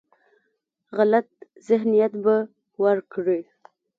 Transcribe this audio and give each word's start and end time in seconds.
غلط 0.97 1.29
ذهنیت 1.67 2.13
به 2.23 2.35
ورکړي. 2.83 3.41